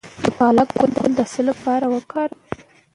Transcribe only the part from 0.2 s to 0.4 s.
د